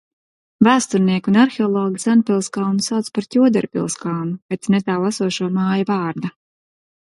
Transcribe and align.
Vēsturnieki 0.67 1.29
un 1.31 1.35
arheologi 1.41 2.01
senpilskalnu 2.03 2.85
sauc 2.85 3.11
par 3.19 3.27
Ķoderu 3.35 3.69
pilskalnu 3.79 4.35
pēc 4.55 4.71
netālu 4.77 5.13
esošo 5.13 5.51
māju 5.61 5.89
vārda. 5.93 6.35